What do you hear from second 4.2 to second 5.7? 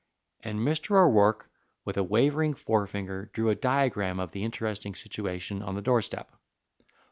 the interesting situation